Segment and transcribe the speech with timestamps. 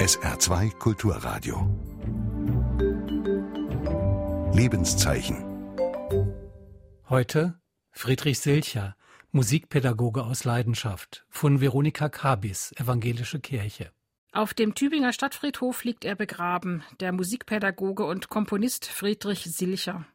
[0.00, 1.56] SR2 Kulturradio.
[4.54, 5.44] Lebenszeichen.
[7.10, 7.60] Heute
[7.90, 8.96] Friedrich Silcher,
[9.30, 13.92] Musikpädagoge aus Leidenschaft, von Veronika Kabis, Evangelische Kirche.
[14.32, 20.06] Auf dem Tübinger Stadtfriedhof liegt er begraben, der Musikpädagoge und Komponist Friedrich Silcher.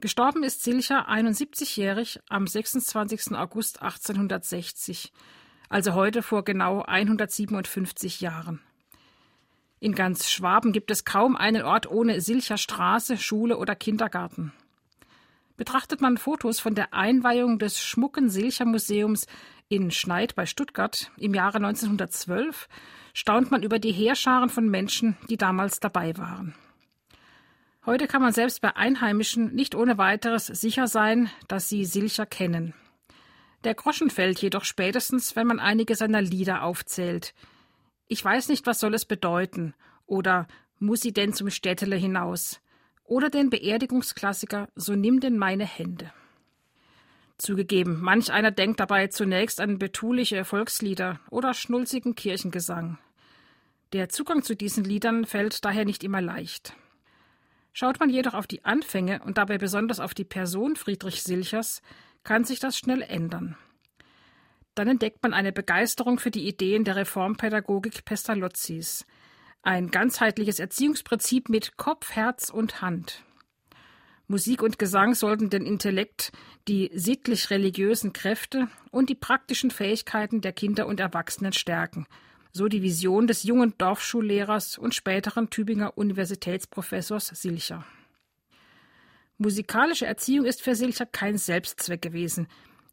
[0.00, 3.32] Gestorben ist Silcher 71-jährig am 26.
[3.32, 5.12] August 1860,
[5.68, 8.60] also heute vor genau 157 Jahren.
[9.80, 14.52] In ganz Schwaben gibt es kaum einen Ort ohne Silcher Straße, Schule oder Kindergarten.
[15.56, 19.26] Betrachtet man Fotos von der Einweihung des schmucken Silcher Museums
[19.68, 22.68] in Schneid bei Stuttgart im Jahre 1912,
[23.14, 26.54] staunt man über die Heerscharen von Menschen, die damals dabei waren.
[27.86, 32.74] Heute kann man selbst bei Einheimischen nicht ohne weiteres sicher sein, dass sie Silcher kennen.
[33.64, 37.34] Der Groschen fällt jedoch spätestens, wenn man einige seiner Lieder aufzählt.
[38.12, 39.72] Ich weiß nicht, was soll es bedeuten,
[40.04, 40.48] oder
[40.80, 42.60] muss sie denn zum Städtele hinaus,
[43.04, 46.12] oder den Beerdigungsklassiker So nimm denn meine Hände.
[47.38, 52.98] Zugegeben, manch einer denkt dabei zunächst an betuliche Volkslieder oder schnulzigen Kirchengesang.
[53.92, 56.74] Der Zugang zu diesen Liedern fällt daher nicht immer leicht.
[57.72, 61.80] Schaut man jedoch auf die Anfänge und dabei besonders auf die Person Friedrich Silchers,
[62.24, 63.56] kann sich das schnell ändern.
[64.80, 69.04] Dann entdeckt man eine Begeisterung für die Ideen der Reformpädagogik Pestalozzis,
[69.60, 73.22] ein ganzheitliches Erziehungsprinzip mit Kopf, Herz und Hand.
[74.26, 76.32] Musik und Gesang sollten den Intellekt,
[76.66, 82.06] die sittlich-religiösen Kräfte und die praktischen Fähigkeiten der Kinder und Erwachsenen stärken.
[82.50, 87.84] So die Vision des jungen Dorfschullehrers und späteren Tübinger Universitätsprofessors Silcher.
[89.36, 92.48] Musikalische Erziehung ist für Silcher kein Selbstzweck gewesen.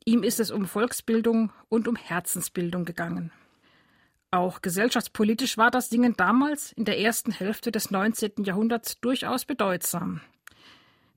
[0.07, 3.29] Ihm ist es um Volksbildung und um Herzensbildung gegangen.
[4.31, 8.45] Auch gesellschaftspolitisch war das Singen damals in der ersten Hälfte des 19.
[8.45, 10.21] Jahrhunderts durchaus bedeutsam.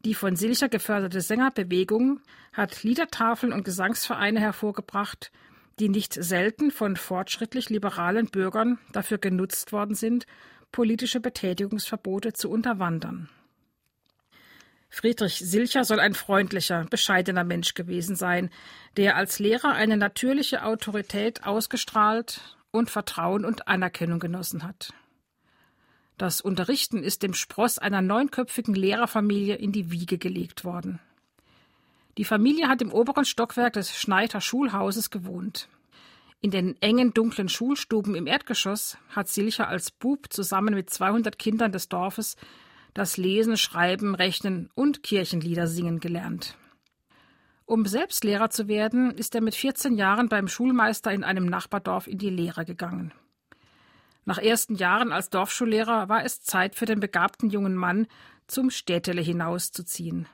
[0.04, 2.18] Die von Silcher geförderte Sängerbewegung
[2.52, 5.30] hat Liedertafeln und Gesangsvereine hervorgebracht,
[5.78, 10.26] die nicht selten von fortschrittlich liberalen Bürgern dafür genutzt worden sind,
[10.72, 13.28] politische Betätigungsverbote zu unterwandern.
[14.90, 18.50] Friedrich Silcher soll ein freundlicher, bescheidener Mensch gewesen sein,
[18.96, 24.92] der als Lehrer eine natürliche Autorität ausgestrahlt und Vertrauen und Anerkennung genossen hat.
[26.18, 30.98] Das Unterrichten ist dem Spross einer neunköpfigen Lehrerfamilie in die Wiege gelegt worden.
[32.18, 35.68] Die Familie hat im oberen Stockwerk des Schneider Schulhauses gewohnt.
[36.42, 41.70] In den engen, dunklen Schulstuben im Erdgeschoss hat Silcher als Bub zusammen mit 200 Kindern
[41.70, 42.36] des Dorfes
[42.94, 46.56] das Lesen, Schreiben, Rechnen und Kirchenlieder singen gelernt.
[47.66, 52.08] Um selbst Lehrer zu werden, ist er mit 14 Jahren beim Schulmeister in einem Nachbardorf
[52.08, 53.12] in die Lehre gegangen.
[54.24, 58.06] Nach ersten Jahren als Dorfschullehrer war es Zeit für den begabten jungen Mann,
[58.48, 60.26] zum Städtele hinauszuziehen.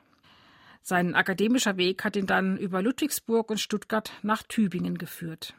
[0.81, 5.53] Sein akademischer Weg hat ihn dann über Ludwigsburg und Stuttgart nach Tübingen geführt.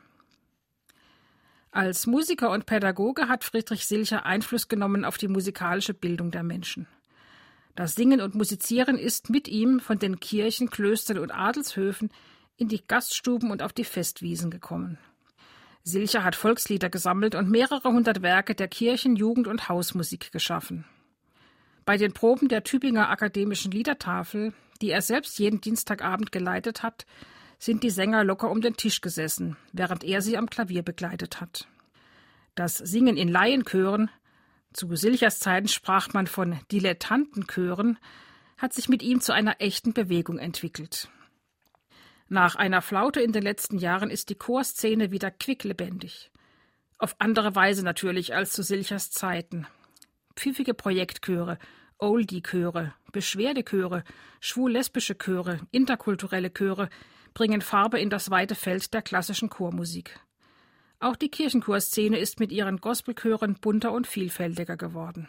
[1.79, 6.89] Als Musiker und Pädagoge hat Friedrich Silcher Einfluss genommen auf die musikalische Bildung der Menschen.
[7.77, 12.11] Das Singen und Musizieren ist mit ihm von den Kirchen, Klöstern und Adelshöfen
[12.57, 14.99] in die Gaststuben und auf die Festwiesen gekommen.
[15.85, 20.85] Silcher hat Volkslieder gesammelt und mehrere hundert Werke der Kirchen-, Jugend- und Hausmusik geschaffen.
[21.85, 24.53] Bei den Proben der Tübinger Akademischen Liedertafel,
[24.83, 27.07] die er selbst jeden Dienstagabend geleitet hat,
[27.59, 31.69] sind die Sänger locker um den Tisch gesessen, während er sie am Klavier begleitet hat.
[32.55, 34.11] Das Singen in Laienchören,
[34.73, 37.99] zu Silchers Zeiten sprach man von Dilettantenchören,
[38.57, 41.09] hat sich mit ihm zu einer echten Bewegung entwickelt.
[42.29, 46.31] Nach einer Flaute in den letzten Jahren ist die Chorszene wieder quicklebendig.
[46.99, 49.67] Auf andere Weise natürlich als zu Silchers Zeiten.
[50.37, 51.59] Pfiffige Projektchöre,
[51.99, 54.05] Oldie-Chöre, Beschwerdechöre,
[54.41, 56.91] schwul-lesbische Chöre, interkulturelle Chöre
[57.35, 60.21] bringen Farbe in das weite Feld der klassischen Chormusik.
[61.01, 65.29] Auch die Kirchenchorszene ist mit ihren Gospelchören bunter und vielfältiger geworden.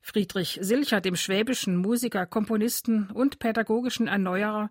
[0.00, 4.70] Friedrich Silcher, dem schwäbischen Musiker, Komponisten und pädagogischen Erneuerer,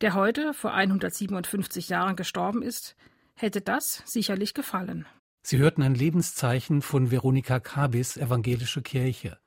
[0.00, 2.96] der heute vor 157 Jahren gestorben ist,
[3.34, 5.06] hätte das sicherlich gefallen.
[5.42, 9.38] Sie hörten ein Lebenszeichen von Veronika Kabis Evangelische Kirche.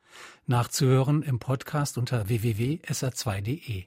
[0.46, 3.86] Nachzuhören im Podcast unter www.sr2.de.